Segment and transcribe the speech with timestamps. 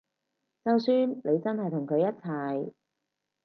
[0.65, 2.73] 就算你真係同佢一齊